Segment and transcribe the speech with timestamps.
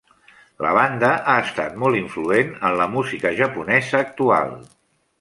[0.65, 4.61] La banda ha estat molt influent en la música japonesa actual.